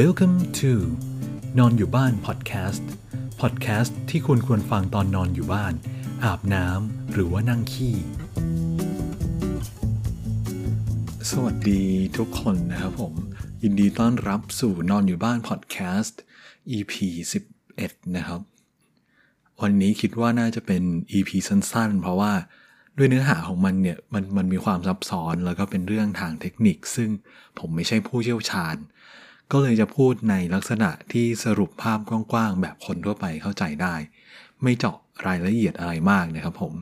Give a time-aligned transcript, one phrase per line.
[0.00, 0.72] Welcome to
[1.58, 2.90] นอนอยู่บ้านพอดแคสต์
[3.40, 5.74] พอดแคสต์ที่คุณควรฟังตอนนอนอยู่บ้าน
[6.24, 7.94] อาบน้ำหรือว่านั่งขี้
[11.30, 11.84] สวัสดี
[12.18, 13.14] ทุกคนนะครับผม
[13.62, 16.20] ยินดีต้อนรับสู่นอนอยู่บ้านพอดแคสต์
[16.76, 16.92] EP
[17.58, 18.40] 11 นะครับ
[19.60, 20.82] วันนี้คิดว่าน่าจะเป็น
[21.12, 22.32] EP สั้นๆ เพราะว่า
[22.96, 27.10] ด้วยเนื้อหาของมันเนี่ยมันมันมีความซับซ้อนแล้วก็เป็นเรื่องทางเทคนิค ซึ่ง
[27.58, 28.78] ผมไม่ใช่ผู้เชี่ยวชาญ
[29.52, 31.98] ก็เลยจะพูดในลักษณะที่สรุปภาพ
[32.32, 33.94] กว้างๆ แบบคนทั่วไปเข้าใจได้
[34.62, 36.72] ไม่เจาะรายละเอียดอะไรมากนะครับผม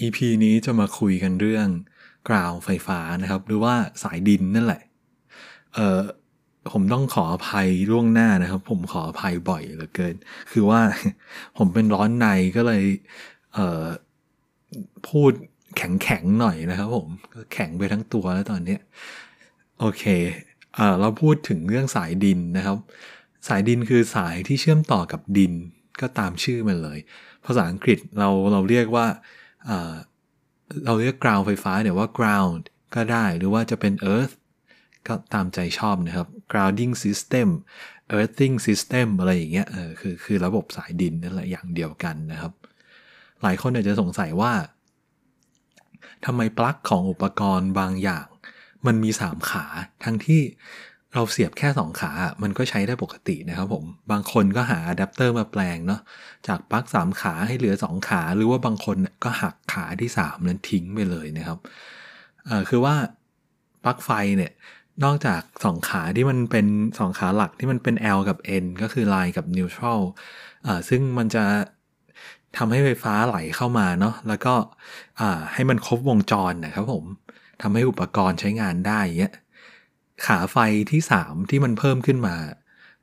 [0.00, 1.68] EP นี้จะมาคุยกันเรื่อง
[2.28, 4.82] กราวไฟฟ้านะครับ หรือว่าสายดินนั่นแหละ
[5.74, 6.00] เออ
[6.72, 10.14] ผมต้องขออภัยล่วงหน้านะครับ ผมขออภัยบ่อยเหลือเกิน
[10.52, 10.80] คือว่า
[11.58, 12.84] ผมเป็นร้อนในก็เลย
[13.54, 13.84] เออ
[15.08, 15.32] พูด
[15.76, 18.80] แข็งแข็งๆหน่อยนะครับผมก็แข็งไปทั้งตัวแล้วตอนเนี้ย
[19.80, 20.04] โอเค
[21.00, 22.76] เราพูดถึงเรื่องสายดินนะครับ
[23.48, 25.52] สายดินคือสายที่เชื่อมต่อกับดิน
[26.00, 26.98] ก็ตามชื่อมันเลย
[27.44, 29.06] ภาษาอังกฤษเราเราเรียกว่า
[29.66, 29.92] เอ่อ
[30.84, 32.62] เราเรียก ground ไฟฟ้าเนี่ยว่า ground
[32.94, 34.34] ก็ได้หรือว่าจะเป็น earth
[35.06, 37.48] ก็ตามใจชอบนะครับ grounding system
[38.16, 42.52] earthing system อะไรอย่างเงี้ยเออคือคือระบบสายดินนั่นแหละอย่างเดียวกันนะครับ
[43.42, 44.52] หลายคนอาจจะสงสัยว่า
[46.24, 48.26] ทำไมปลั๊กของอุปกรณ์บางอย่าง
[48.86, 49.64] มันมี 3 ขา
[50.04, 50.40] ทั้งที่
[51.14, 52.12] เราเสียบแค่2ขา
[52.42, 56.00] มันก็ใช้ได้ปกตินะครับผม บางคนก็หาอะแดปเตอร์มาแปลงเนาะ
[56.48, 61.58] จากปลั๊ก3 ขาให้เหลือ 2 ขา หรือว่าบางคนก็หักขาที่ 3 นั้นทิ้งไปเลยนะครับ
[62.46, 62.94] เออคือว่า
[63.84, 64.52] ปลั๊กไฟเนี่ย
[65.04, 66.66] นอกจาก 2 ขาที่มันเป็น
[66.98, 70.00] 2 ขาหลักที่มันเป็น L กับ N ก็คือ line กับ neutral
[70.66, 71.44] อ่าซึ่งมันจะ
[72.56, 74.54] ทำให้ไฟฟ้าไหลเข้ามาเนาะแล้วก็
[75.20, 77.04] อ่าให้มันครบวงจรนะครับผม
[77.62, 79.34] ทำให้อุปกรณ์ใช้งานได้เงี้ย
[80.26, 80.56] ขาไฟ
[80.90, 82.36] ที่ 3 ที่มันเพิ่มขึ้นมา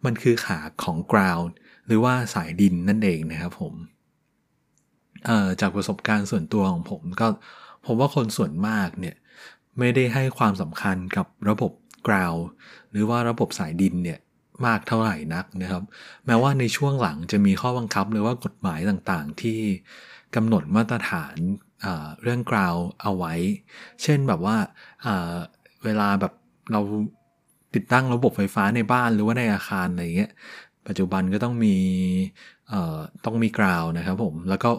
[0.06, 1.50] มันคือขาของ ground
[1.88, 3.73] หรือว่าสายดินนั่นเองนะครับผม
[5.61, 7.27] จากประสบการณ์ส่วนตัวของผมก็
[7.86, 9.15] ผมว่าคนส่วนมากเนี่ย
[9.80, 11.71] ไม่ได้ให้ความสำคัญกับระบบ
[12.08, 12.44] ground
[12.92, 14.20] หรือว่าระบบสายดินเนี่ย
[14.65, 15.83] มากเท่าไหร่นักนะครับ
[16.26, 19.60] แม้ว่าในช่วงหลังจะมีข้อบังคับหรือว่ากฎหมายต่างๆ ที่
[20.36, 21.36] กำหนดมาตรฐาน
[22.21, 23.33] เรื่องกราวเอาไว้
[24.03, 24.55] เช่นแบบว่า
[25.83, 26.33] เวลาแบบ
[26.71, 26.81] เรา
[27.75, 30.31] ติดตั้งระบบไฟฟ้าในบ้านหรือว่าในอาคารอะไรเงี้ย
[30.87, 31.77] ปัจจุบันก็ต้องมี
[33.25, 34.71] ต้องมีกราวนะครับผม แล้วก็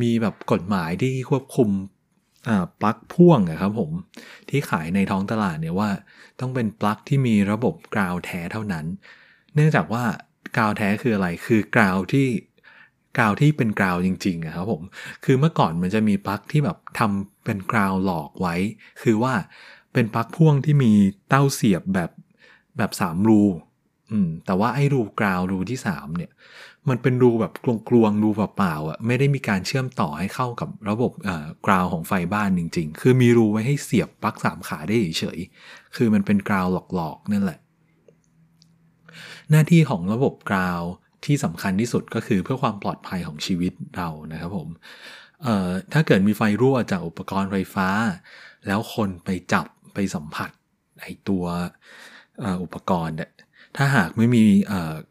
[0.00, 1.70] มีแบบกฎหมายที่ควบคุม
[2.80, 3.90] ปลั๊กพ่วงอะครับผม
[4.48, 5.90] ที่ขายในท้องตลาดเนี่ยว่า
[6.40, 8.86] ต้องเป็นปลั๊กที่มีระบบกราวแท้เท่านั้น
[9.54, 10.04] เนื่องจากว่า
[10.56, 12.26] กราวแท้คืออะไรคือกราวที่
[13.18, 14.82] กราวที่เป็นกราวจริงๆอะครับผม
[15.24, 18.54] คือเมื่อก่อนมันจะมีปลั๊กที่แบบทำเป็นกราวหลอกไว้
[19.02, 19.34] คือว่า
[19.92, 20.92] เป็นปลั๊กพ่วงที่มี
[21.28, 22.10] เต้าเสียบแบบ
[22.76, 23.42] แบบสามรู
[24.12, 26.30] อืมแต่ว่าไอ้รูกราวรูที่สามเนี่ย
[26.88, 27.52] มันเป็นรูแบบ
[27.88, 31.12] กลวงๆรูเปล่าๆอะไม่ได้มีการเชื่อมต่อให้เข้ากับระบบ
[31.66, 37.58] กราวของไฟบ้านจริง ๆ คือมีรูไว้ให้เสียบปลั๊กสามขาได้เฉยๆคือมันเป็นกราวหลอกๆนั่นแหละ
[39.50, 40.82] หน้าที่ของระบบกราว
[41.24, 44.68] ที่สำคัญที่สุดก็คือเพื่อความปลอดภัยของชีวิตเรานะครับผม
[45.92, 47.88] ถ้าเกิดมีไฟรั่วจากอุปกรณ์ไฟฟ้า
[48.66, 50.50] แล้วคนไปจับไปสัมผัส
[51.02, 51.44] ไอตัว
[52.62, 53.30] อุปกรณ์เนี่ย
[53.76, 54.44] ถ้าหากไม่มี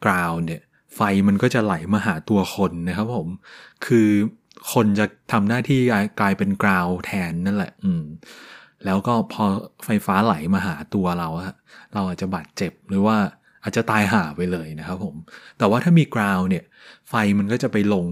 [0.05, 0.61] กราวเนี่ย
[0.95, 3.27] ไฟมันก็จะไหลมาหาตัวคนนะครับผม
[3.85, 4.09] คือ
[4.73, 5.79] คนจะทำหน้าที่
[6.19, 8.03] กลายเป็นกราวแทนนั่นแหละ อืม
[8.85, 9.43] แล้วก็พอ
[9.85, 11.29] ไฟฟ้าไหลมาหาตัวเรา
[11.93, 13.17] เราอาจจะบาดเจ็บหรือว่า
[13.65, 15.15] อาจจะตายห่าไปเลยนะครับผม
[15.57, 16.63] แต่ว่าถ้ามีกราวเนี่ย
[17.09, 18.05] ไฟมันก็จะไปลง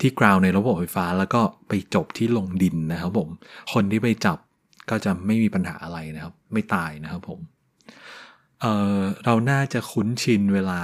[0.00, 3.28] ที่กราวในระบบไฟฟ้า แล้วก็ไปจบที่ลงดินนะครับผม
[3.72, 4.38] คนที่ไปจับ
[4.90, 7.40] ก็จะไม่มีปัญหาอะไรนะครับ ไม่ตายนะครับผม
[8.60, 10.80] เเราน่าจะคุ้นชินเวลา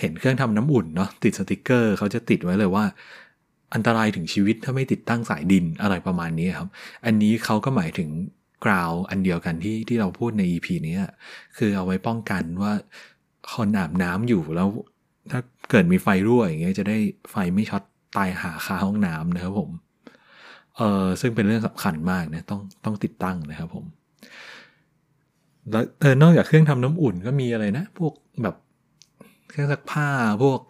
[0.00, 2.84] เห็นเครื่องทำน้ำอุ่นเนาะติดสติกเกอร์เขาจะติดไว้เลยว่า
[3.74, 6.68] อันตรายถึงชีวิตถ้าไม่ติดตั้งสายดินอะไรประมาณนี้ครับ
[7.06, 8.08] อันนี้เขาก็หมายถึง
[8.64, 10.96] กราวอันเดียวกันที่ที่เราพูดใน EP นี้
[11.56, 12.72] คือเอาไว้ป้องกันว่า
[13.54, 14.68] คนอาบน้ำอยู่แล้ว
[15.30, 15.40] ถ้า
[15.70, 16.98] เกิดมีไฟรั่วอย่างเงี้ยจะได้
[17.30, 17.82] ไฟไม่ช็อต
[18.16, 19.70] ตายหาคาห้องน้ำนะครับผม
[20.76, 23.84] เออซึ่งเป็นเรื่องสำคัญมากนะต้องต้องติดตั้งนะครับผม
[25.70, 28.12] แล้วเออนอกจากเครื่องทำน้ำอุ่นก็มีอะไรนะ พวก
[28.42, 28.56] แบบ
[29.50, 30.08] เครื่องซักผ้า
[30.42, 30.60] พวก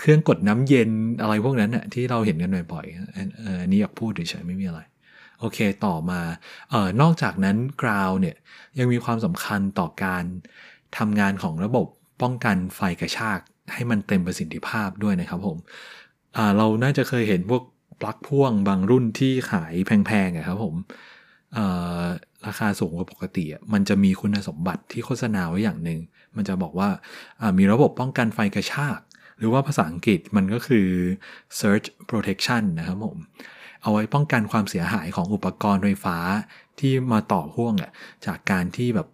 [0.00, 0.90] เครื่องกดน้ำเย็น
[1.20, 4.80] อะไรพวกนั้นน่ะที่เราเห็นกันบ่อยๆอันนี้อยากพูดเฉยๆไม่มีอะไร
[5.40, 6.20] โอเคต่อมา
[6.70, 8.36] เอ่อนอกจากนั้นกราวเนี่ย
[8.78, 10.24] ยังมีความสำคัญต่อการ
[10.98, 11.86] ทำงานของระบบ
[12.22, 13.40] ป้องกันไฟกระชาก
[13.72, 15.56] ให้มันเต็มประสิทธิภาพด้วยนะครับผม
[16.56, 17.62] เราน่าจะเคยเห็นพวก
[18.00, 20.74] ปลั๊กพ่วงบางรุ่นที่ขายแพงๆอะครับผม
[22.46, 26.00] ราคาสูงกว่าปกติ มันจะมีคุณสมบัติที่โฆษณาไว้อย่างหนึ่ง
[26.36, 26.88] มันจะบอกว่า
[27.58, 28.98] มีระบบป้องกันไฟกระชาก
[29.38, 30.86] หรือว่าภาษาอังกฤษมันก็คือ
[31.58, 33.16] surge protection นะครับผม
[33.86, 36.18] เอาไว้ป้องกันความเสียหายของอุปกรณ์ไฟฟ้า
[36.80, 37.90] ที่มาต่อพ่วงอะ
[38.26, 39.08] จากการที่แบบ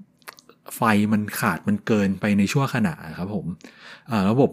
[0.77, 0.83] ไฟ
[1.13, 3.47] มันขาดมันเกินไปในชั่วขณะครับผม
[4.31, 4.51] ระบบ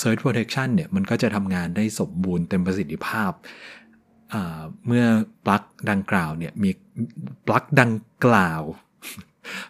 [0.00, 3.32] Surge Protection เนี่ยมันก็จะทำงานได้สมบูรณ์เต็มประสิทธิภาพ
[4.86, 5.04] เมื่อ
[5.46, 6.70] ปลั๊กดังกล่าวเนี่ยมี
[7.46, 7.92] ปลั๊กดัง
[8.24, 8.62] กล่าว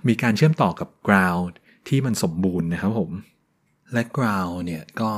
[0.08, 1.52] มีการเชื่อมต่อกับ ground
[1.88, 3.10] ที่มันสมบูรณ์นะครับผม
[3.92, 5.12] และ ground เนี่ยก็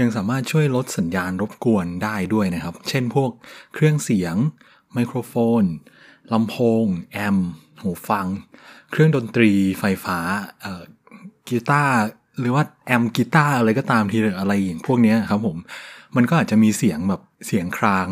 [0.00, 3.30] ยังสามารถช่วยลดสัญญาณรบกวนได้ด้วยนะครับ เช่นพวก
[3.74, 4.34] เครื่องเสียง
[4.92, 5.62] ไมโครโฟน
[6.32, 7.38] ลำโพง แอม
[7.80, 8.26] หูฟัง
[8.90, 10.18] เครื่องดนตรีไฟฟ้า
[11.48, 11.96] กีตาร์
[12.40, 15.56] หรือว่าแอมกีตาร์อะไรก็ตามทีอะไรอย่างพวกนี้ครับผม
[16.16, 18.08] มันก็อาจจะมีเสียงแบบเสียงคราง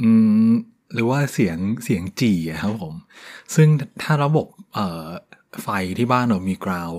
[0.00, 0.08] อื
[0.48, 0.52] ม
[0.92, 2.94] หรือว่าเสียงเสียงจี่ครับผม
[3.54, 3.68] ซึ่ง
[4.02, 4.46] ถ้าระบบ
[5.62, 5.68] ไฟ
[5.98, 6.92] ที่บ้านเรามีกราว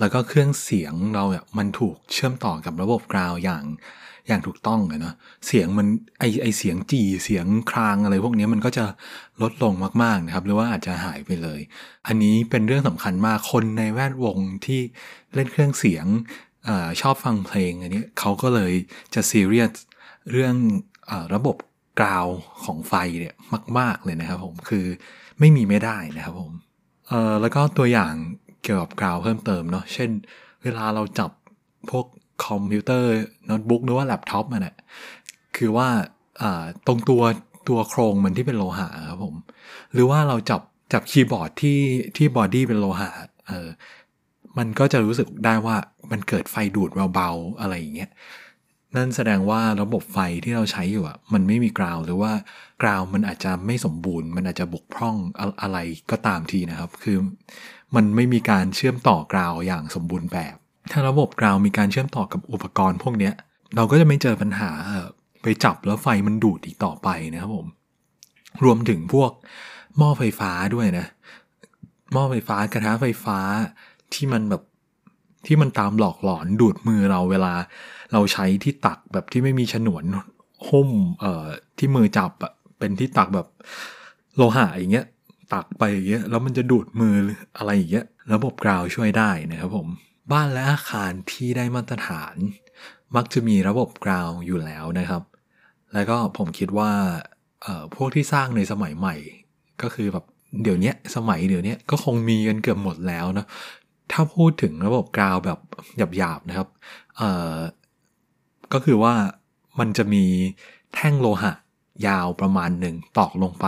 [0.00, 3.64] แล้วก็เครื่องเสียงเราเนี่ยมันถูกเชื่อมต่อกับระบบกราวอย่าง
[4.28, 5.14] อย่างถูกต้องเลยนะ
[5.46, 5.86] เสียงมัน
[6.18, 8.84] ไอไอเสียงจีเสียงครางอะไรพวกนี้มันก็จะ
[9.42, 11.60] ลดลงมากๆนะครับ หรือว่าอาจจะหายไปเลย
[12.06, 14.80] อันนี้เป็นเรื่องสำคัญมากคนในแวดวงที่
[15.34, 16.06] เล่นเครื่องเสียง
[16.68, 16.70] อ
[17.00, 18.72] ชอบฟังเพลงอันนี้เขาก็เลย
[19.14, 19.72] จะซีเรียส
[20.32, 20.54] เรื่อง
[21.10, 21.56] อระบบ
[22.00, 22.26] กราว
[22.64, 23.34] ของไฟเนี่ย
[23.78, 24.86] มาก ๆเลยนะครับผมคือ
[25.38, 26.52] ไม่มีไม่ได้นะครับผม
[27.40, 28.14] แล้วก็ตัวอย่าง
[28.62, 30.10] เกี่ยวกับกราวเพิ่มเติมเนาะเช่น
[30.62, 31.30] เวลาเราจับ
[31.90, 32.06] พวก
[32.46, 33.10] คอมพิวเตอร์
[33.46, 34.74] โน้ตบุ๊กหรือว่าแล็ปท็อปมันอะ
[35.56, 35.88] คือว่า
[36.86, 37.22] ตรงตัว
[37.68, 39.34] ตัวโครงมันที่เป็นโลหะครับผม
[39.92, 40.60] หรือว่าเราจับ
[40.92, 41.78] จับคีย์บอร์ดที่
[42.16, 43.10] ที่ body เป็นโลหะ
[43.48, 43.68] เออ
[44.58, 45.76] มันก็จะรู้สึกได้ว่า
[46.10, 48.10] มันเกิดไฟดูดเบาๆอะไรอย่างเงี้ย
[48.96, 52.32] นั่นแสดงว่าระบบไฟที่เราใช้อยู่อะ มันไม่มี ground หรือว่า
[52.82, 55.16] ground มันอาจจะไม่สมบูรณ์ มันอาจจะบกพร่อง
[55.62, 55.78] อะไร
[56.10, 57.18] ก็ตามทีนะครับ คือ
[57.96, 60.56] มันไม่มีการเชื่อมต่อกราวอย่างสมบูรณ์แบบ
[60.92, 63.30] ถ้าระบบกราวมีการเชื่อมต่อกับอุปกรณ์พวกนี้
[63.76, 64.70] เราก็จะไม่เจอปัญหา
[65.42, 67.66] ไปจับแล้วไฟมันดูดอีกต่อไปนะครับผม
[68.64, 69.30] รวมถึงพวก
[69.98, 71.06] หม้อไฟฟ้าด้วยนะ
[72.12, 73.38] หม้อไฟฟ้ากระทะไฟฟ้า
[74.14, 74.62] ที่มันแบบ
[75.46, 77.52] ที่มันตามหลอกหลอนดูดมือเราเวลา
[78.12, 80.02] เราใช้ที่ตักแบบที่ไม่มีฉนวน
[80.68, 80.88] หุ้ม
[81.20, 81.46] เอ่อ
[81.78, 83.48] ที่มือจับอะเป็นที่ตักแบบ
[84.36, 85.06] โลหะอย่างเงี้ย
[85.52, 87.14] ตักไปอย่างเงี้ยแล้วมันจะดูดมือ
[87.56, 89.88] อะไรอย่างเงี้ยระบบกราวช่วยได้นะครับผม
[90.32, 92.34] บ้านและอาคารที่ได้มาตรฐาน
[93.16, 95.22] มักจะมีระบบกราวอยู่แล้วนะครับ
[95.94, 96.92] แล้วก็ผมคิดว่า
[97.94, 99.16] พวกที่สร้างในสมัยใหม่
[99.82, 100.24] ก็คือแบบ
[100.62, 103.46] เดี๋ยวนี้สมัยเดี๋ยวนี้ก็คงมีกันเกือบหมดแล้วนะ
[104.12, 105.58] ถ้าพูดถึงระบบกราวแบบ
[106.16, 106.68] หยาบๆนะครับ
[108.72, 109.14] ก็คือว่า
[109.78, 110.24] มันจะมี
[110.94, 111.52] แท่งโลหะ
[112.06, 113.66] ยาวประมาณหนึ่งตอกลงไป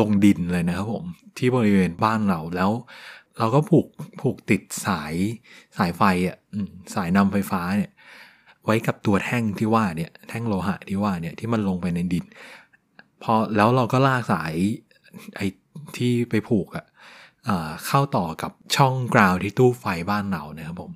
[0.00, 1.04] ลงดินเลยนะครับผม
[1.38, 2.70] ที่บริเวณบ้านเราแล้ว
[3.38, 3.86] เราก็ผูก
[4.20, 5.14] ผูกติดสาย
[5.78, 6.36] สายไฟอะ
[6.94, 7.90] สายนำไฟฟ้าเนี่ย
[8.64, 12.24] ไว้กับตัวแท่งที่ว่าเนี่ยแท่งโลหะที่ว่าเนี่ยที่มันลงไปในดิน
[13.22, 14.52] พอแล้วเราก็ลากสาย
[15.36, 15.46] ไอ้
[15.96, 20.90] ที่ไปผูกอะ่ะเข้าต่อกับช่องกราวที่ตู้ไฟบ้านเรานะครับผม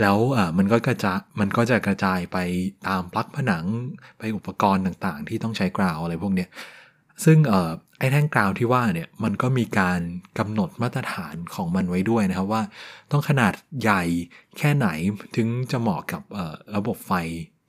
[0.00, 2.38] แล้วอ่ามันก็กระจายมันก็จะกระจายไป
[2.88, 3.64] ตามปลั๊กผนัง
[4.18, 6.48] ไปอุปกรณ์ต่างๆ ที่ต้องใช้กราวอะไรพวกเนี้ย
[7.24, 10.00] ซึ่งเออ ไอ้แท่งกราวที่ว่าเนี่ยมันก็มีการ
[10.38, 12.62] กำหนดมาตรฐานของมันไว้ด้วยนะครับว่า
[13.10, 14.02] ต้องขนาดใหญ่
[14.58, 14.88] แค่ไหน
[15.36, 16.22] ถึงจะเหมาะกับ
[16.76, 17.12] ระบบไฟ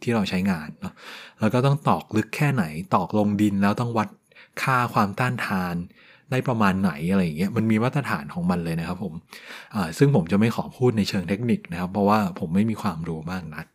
[0.02, 0.94] ที่เราใช้งานเนาะ
[1.40, 2.64] แล้วก็ต้องตอกลึกแค่ไหน
[2.96, 4.10] ตอกลงดินแล้วต้องวัด
[4.62, 5.76] ค่าความต้านทาน
[6.32, 9.14] ได้ประมาณไหนอะไรอย่างเงี้ยมันมีมาตรฐานของมันเลยนะครับผม
[9.98, 13.66] ซึ่งผมจะไม่ขอพูดในเชิงเทคนิคนะครับ เพราะว่าผมไม่มีความรู้มากนัก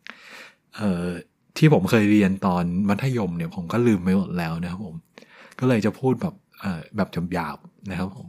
[1.57, 4.95] ที่ผมเคยเรียนตอนมัธยมเนี่ยผมก็ลืมไปหมดแล้วนะครับผม
[5.59, 6.35] ก็เลยจะพูดแบบ
[6.95, 7.57] แบบจำหยาบ
[7.89, 8.27] นะครับผม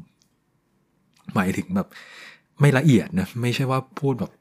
[1.34, 1.88] หมายถึงแบบ
[2.60, 4.32] ไม่ละเอียดนะไม่ใช่ว่าพูดแบบ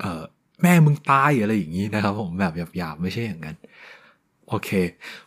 [0.00, 0.22] เออ
[0.62, 3.56] แม่มึงตายอะไรอย่างนี้นะครับ ผมแบบหยาบๆไม่ใช่อย่างนั้น
[4.48, 4.70] โอเค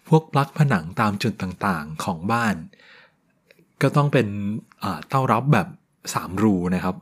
[0.07, 2.55] พวกปลั๊กผนังตามจุดต่างๆของบ้าน
[3.81, 4.27] ก็ต้องเป็น
[5.09, 5.67] เต้ารับแบบ
[6.05, 6.95] 3 รูนะครับ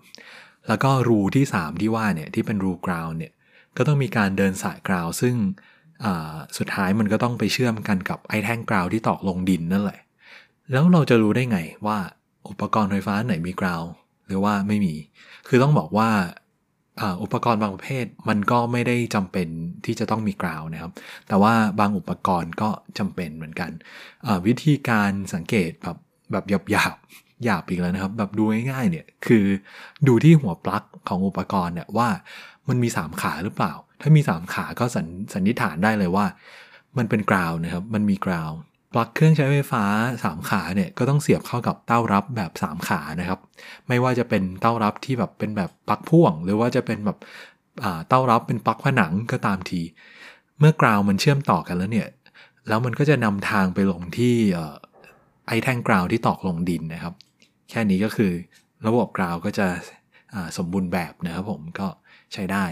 [0.67, 3.31] แล้วก็รูที่ 3 ที่ว่าเนี่ยที่เป็นรูกราวเนี่ย
[3.77, 5.35] ก็ต้องมีการเดินสายกราวซึ่ง
[6.57, 9.99] สุดท้ายมันก็ต้องไปเชื่อมกันกับไอ้แท่งกราวที่ตอกลงดินนั่นแหละ
[10.71, 11.97] แล้วเราจะรู้ได้ไงว่า
[12.49, 13.83] อุปกรณ์ไฟฟ้าไหนมีกราว
[14.27, 14.93] หรือว่าไม่มี
[15.47, 16.09] คือต้องบอกว่า
[17.23, 19.47] อุปกรณ์บางประเภทมันก็ไม่ได้จำเป็น
[19.85, 20.91] ที่จะต้องมีกราวนะครับ
[21.27, 23.71] แต่ว่าบางอุปกรณ์ก็จำเป็นเหมือนกัน
[24.47, 25.97] วิธีการสังเกตแบบ
[26.31, 26.95] แบบหยาบหยาบ
[27.43, 29.45] หยาบอีกแล้วนะครับ แบบดูง่ายๆเนี่ยคือ
[30.07, 32.09] ดูที่หัวปลั๊กของอุปกรณ์เนี่ยว่า
[32.67, 36.25] มันมี 3 ขาหรือเปล่า ถ้ามี 3 ขาก็สันสันนิษฐานได้เลยว่า
[36.97, 38.51] มันเป็นกราวนะครับ มันมีกราว
[38.93, 39.83] ปลั๊กเครื่องใช้ไฟฟ้า
[40.19, 43.39] 3 ขาเนี่ยก็ต้องเสียบเข้ากับเต้ารับแบบ 3 ขานะครับ
[43.87, 47.17] ไม่ว่าจะเป็นเต้ารับที่แบบเป็นแบบปลั๊กพ่วง หรือว่าจะเป็นแบบ
[48.07, 49.81] เต้ารับเป็นปลั๊กผนังก็ตามที
[50.59, 52.07] เมื่อกราวมันเชื่อมต่อกันแล้วเนี่ย
[52.67, 54.35] แล้วมันก็จะนำทางไปลงที่
[55.47, 57.13] ไอแท่งกราวที่ตอกลงดินนะครับ
[57.69, 58.31] แค่นี้ก็คือ
[58.87, 59.67] ระบบกราวก็จะ
[60.57, 61.87] สมบูรณ์แบบนะครับผมก็
[62.33, 62.65] ใช้ได้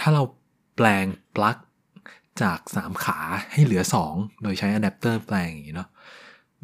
[0.00, 0.22] ถ้าเรา
[0.76, 1.04] แปลง
[1.36, 1.56] ปลั๊ก
[2.42, 3.18] จาก 3 ขา
[3.52, 5.88] ให้เหลือ 2 โดยใช้อะแดปเตอร์แปลงอย่างนี้เนาะ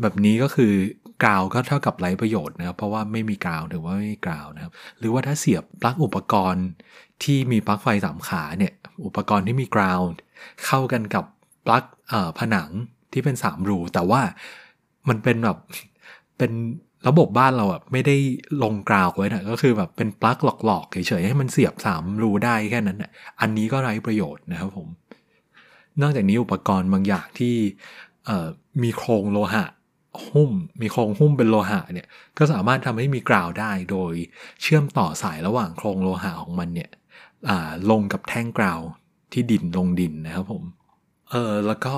[0.03, 0.73] แบบนี้ก็คือ
[1.25, 6.67] กาวก็เท่ากับไร้ประโยชน์นะครับเพราะว่าไม่มีกาวหรือว่าไม่มีกาวนะครับหรือว่าถ้าเสียบปลั๊กอุปกรณ์
[7.23, 8.73] ที่มีปลั๊กไฟสามขาเนี่ย
[9.07, 10.01] อุปกรณ์ที่มีกราว
[10.67, 11.25] เข้ากันกับ
[11.67, 11.85] ปลั๊ก
[12.39, 12.71] ผนัง
[13.13, 14.21] ที่เป็น3รูแต่ว่า
[15.09, 15.59] มันเป็นแบบ
[16.39, 16.53] เป็น
[17.09, 18.17] ระบบบ้านเราอะไม่ได้
[18.63, 23.11] ลงกราวไว้นะก็คือแบบเป็นปลั๊กหลอกๆเฉยๆให้มันเสียบ3รูได้แค่นั้นนะ
[23.41, 24.89] อันนี้ก็ไร้ประโยชน์นะครับผม
[26.01, 27.55] นอกจากนี้อุปกรณ์บางอย่างที่
[28.83, 29.65] มีโครงโลหะ
[30.29, 32.09] หุ้ม มีโครงหุ้มเป็นโลหะเนี่ย
[32.39, 34.13] ก็สามารถทำให้มีกราวได้โดย
[34.63, 36.91] เชื่อมต่อสายระหว่างโครงโลหะของมันเนี่ย
[37.91, 38.81] ลงกับแท่งกราว
[39.33, 40.65] ที่ดินลงดินนะครับผม
[41.31, 41.95] เออแล้วก็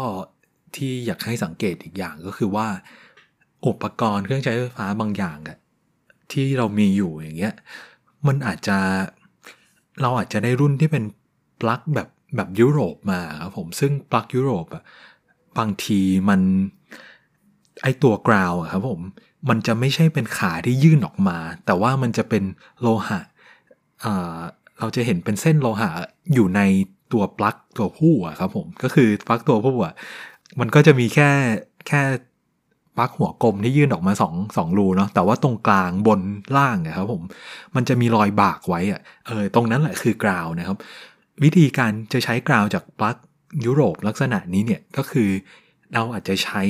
[0.74, 2.66] ที่อยากให้สังเกตอีกอย่างก็คือว่า
[3.66, 5.58] อุปกรณ์เครื่องใช้ไฟฟ้าบางอย่างอะ
[6.32, 7.54] ที่เรามีอยู่อย่างเงี้ย
[8.26, 8.78] มันอาจจะ
[10.02, 11.04] เราอาจจะได้รุ่นที่เป็น
[11.60, 14.82] ปลั๊กแบบ แบบยุโรปมาครับผมซึ่งปลั๊กยุโรปอะ
[15.58, 16.40] บางทีมัน
[17.82, 19.00] ไอตัวกราวอะครับผม
[19.48, 22.44] มันจะไม่ใช่เป็นขาที่ยื่นออกมา แต่ว่ามันจะเป็น
[22.80, 23.20] โลหะ
[24.78, 25.90] เราจะเห็นเป็นเส้นโลหะ
[26.34, 26.60] อยู่ใน
[27.12, 29.94] ตัวปลั๊กตัวผู้อะครับผมก็คือปลั๊กตัวผู้อะ
[30.60, 31.30] มันก็จะมีแค่
[31.88, 32.02] แค่
[32.98, 36.20] ปลั๊กหัวกลมที่ยื่นออกมาสองสองรูเนาะแต่ว่าตรงกลางบน
[36.56, 37.22] ล่างอะครับผม
[37.74, 40.76] มันจะมีรอยบากไว้อะเออตรงนั้นแหละคือกราวนะครับ
[41.42, 43.16] วิธีการจะใช้กราวจากปลั๊ก
[43.66, 45.30] ยุโรปลักษณะนี้เนี่ยก็คือ
[45.94, 46.62] เราอาจจะใช้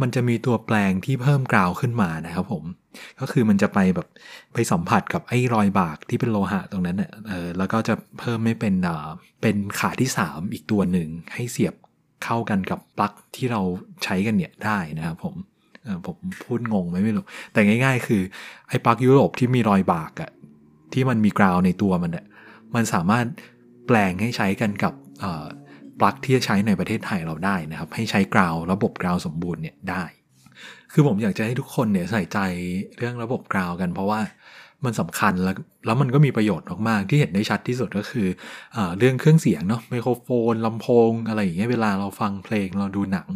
[0.00, 2.64] มันจะมีตัวแปลงที่เพิ่มกราวขึ้นมานะครับผม
[3.20, 4.08] ก็คือมันจะไปแบบ
[4.54, 9.08] ไปสัมผัสกับไอ้รอยบากที่เป็นโลหะตรงนั้นเน่ยเออแล้วก็จะเพิ่มไม่เป็นอ่า
[9.42, 11.74] เป็นขาที่ 3 อีกตัวหนึ่งให้เสียบ
[12.24, 13.62] เข้ากันกับปลั๊กที่เรา
[14.04, 15.34] ใช้กันเนี่ยได้นะครับผม
[16.06, 18.22] ผมพูดงงไหมไม่รู้ แต่ง่าย ๆ คือ
[18.68, 20.30] ไอ้ปลั๊กยุโรปที่มีรอยบากอะ
[20.92, 22.26] ที่มันมีกราวในตัวมันเนี่ย
[22.74, 23.26] มันสามารถ
[23.90, 24.94] แปลงให้ใช้กันกับ
[26.00, 30.04] ปลั๊กที่จะใช้ในประเทศไทยเราได้นะครับ ให้ใช้กราวระบบกราวสมบูรณ์เนี่ยได้
[30.92, 32.38] คือผมอยากจะให้ทุกคนเนี่ยใส่ใจ
[32.98, 34.20] เรื่องระบบกราวกัน เพราะว่า
[34.84, 35.56] มันสำคัญแล้ว
[35.86, 38.28] แล้วมันก็มีประโยชน์มากๆที่เห็นได้ชัดที่สุดก็คือ
[38.76, 43.28] อเรื่องเครื่องเสียงเนาะไมโครโฟนลำโพง อะไรอย่างเงี้ยเวลาเราฟังเพลงเราดูหนัง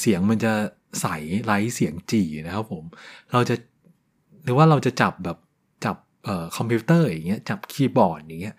[0.00, 0.52] เสียงมันจะ
[1.00, 1.06] ใส
[1.44, 2.84] ไร้เสียงจีนะครับผม
[3.32, 3.54] เราจะ
[4.44, 5.38] หรือว่าเราจะจับแบบ
[5.84, 5.96] จับ
[6.56, 8.56] คอมพิวเตอร์อย่างเงี้ยจับคีย์บอร์ดอย่างเงี้ย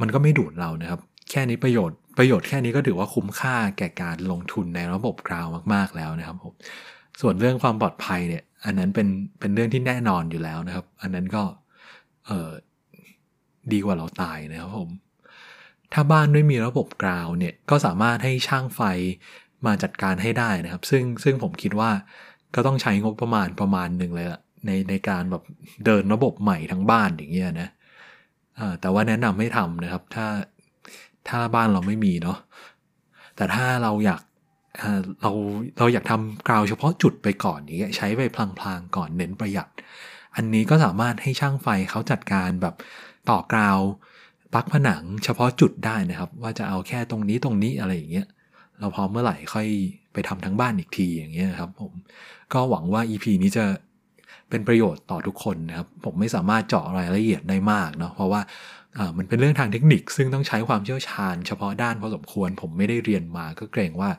[0.00, 6.54] มันก็ไม่ดูดเรานะครับ แค่นี้ประโยชน์ประโยชน์แค่นี้ก็ถือว่าคุ้มค่าแก่การลงทุนในระบบกราวมาก ๆแล้วนะครับผม
[7.20, 9.08] ส่วนเรื่องความปลอดภัยเนี่ย อันนั้นเป็น
[9.40, 11.42] เป็นเรื่องที่แน่นอนอยู่แล้วนะครับ อันนั้นก็
[12.26, 12.50] เออ
[13.72, 14.90] ดีกว่าเราตายนะครับผม
[15.92, 18.80] ถ้าบ้านไม่มีระบบกราวเนี่ยก็สามารถให้ช่างไฟ
[19.66, 21.90] มาจัดการให้ได้นะครับ ซึ่งซึ่งผมคิดว่า
[22.54, 25.42] ก็ต้องใช้งบประมาณประมาณหนึ่งเลยละในในการแบบ
[25.86, 27.68] เดินระบบใหม่ทั้งบ้านอย่างเงี้ยนะ
[28.80, 30.26] แต่ว่าแนะนำให้ทำนะครับ ถ้า
[31.28, 32.38] ถ้าบ้านเราไม่มีเนาะ
[33.36, 34.22] แต่ถ้าเราอยาก
[35.22, 35.32] เรา
[35.78, 39.68] เราอยากทำกราวเฉพาะจุดไปก่อนนี้ใช้ไปพลางๆก่อนเน้นประหยัด
[40.36, 42.74] อันนี้ก็สามารถให้ช่างไฟเขาจัดการแบบ
[43.30, 43.78] ต่อกราว
[44.54, 48.26] ปักผนังเฉพาะจุดได้นะครับ ว่าจะเอาแค่ตรงนี้ตรงนี้อะไรอย่างเงี้ย
[48.80, 49.66] เราพร้อมเมื่อไหร่ค่อย
[50.12, 51.92] ไปทำทั้งบ้านอีกทีอย่างเงี้ยครับผม
[52.52, 53.64] ก็หวังว่า EP นี้จะ
[54.50, 58.40] เป็นประโยชน์ต่อทุกคนนะครับ ผมไม่สามารถเจาะรายละเอียดได้มากเนาะเพราะว่า
[59.18, 64.10] มันเป็นเรื่องทางเทคนิค ซึ่งต้องใช้ความเชี่ยวชาญเฉพาะด้านพอสมควร ผมไม่ได้เรียนมาก็เกรงว่า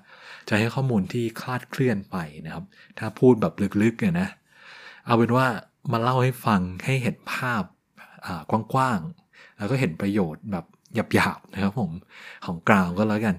[0.50, 2.64] จะให้ข้อมูลที่คลาดเคลื่อนไปนะครับ
[3.00, 4.30] ถ้าพูดแบบลึกๆเนี่ยนะ
[5.06, 5.46] เอาเป็นว่า
[5.92, 7.64] มาเล่าให้ฟังให้เห็นภาพ
[8.74, 10.66] กว้างๆ แล้วก็เห็นประโยชน์แบบ
[11.14, 11.92] หยาบๆนะครับผม
[12.46, 13.36] ของกลางก็แล้วกัน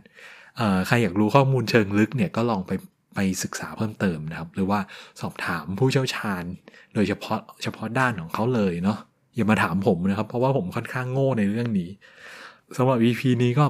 [0.86, 2.72] ใครอยากรู้ข้อมูลเชิงลึกเนี่ยก็ลองไป
[3.16, 4.80] ไปศึกษาเพิ่มเติมนะครับ หรือว่า
[5.20, 6.44] สอบถามผู้เชี่ยวชาญ
[6.94, 8.98] โดยเฉพาะเฉพาะด้านของเขาเลยเนาะ
[9.34, 11.90] อย่ามาถามผมนะครับ เพราะว่าผมค่อนข้างโง่ในเรื่องนี้
[12.76, 13.64] สำหรับ EP นี้ก็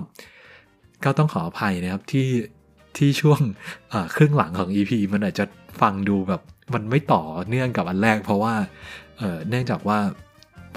[1.04, 2.28] ก็ต้องขออภัยนะครับที่
[2.96, 3.40] ที่ช่วง
[4.16, 5.44] ครึ่งหลังของ EP มันอาจจะ
[5.80, 6.42] ฟังดูแบบ
[6.74, 8.54] มันไม่ต่อเนื่องกับอันแรก เพราะว่า
[9.48, 9.98] เนื่องจากว่า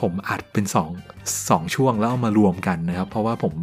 [0.01, 3.53] ผมอัดเป็น2 2ช่วงแล้วเอามารวมกันนะครับ เพราะว่าผม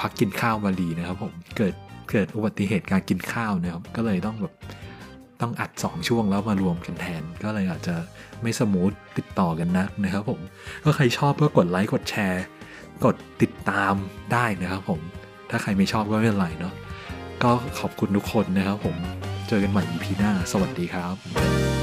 [0.00, 1.74] พักกินข้าวมาดีนะครับ ผมเกิด
[2.10, 4.54] เกิดอุบัติเหตุการกินข้าวนะครับ ก็เลยต้องแบบ
[5.40, 7.96] ต้องอัด 2 ช่วงแล้วมารวมกันแทน ก็เลยอาจจะ
[8.42, 10.40] ไม่ smooth ติดต่อกันนะนะครับผม
[10.84, 12.44] ก็ใครชอบก็กดไลค์กดแชร์
[13.04, 13.94] กดติดตาม
[14.32, 15.00] ได้นะครับผม
[15.50, 16.74] ถ้าใครไม่ชอบก็ไม่เป็นไรเนาะ
[17.42, 18.96] ก็ขอบคุณทุกคนนะครับผม
[19.48, 21.75] เจอกันใหม่ EP หน้า สวัสดีครับ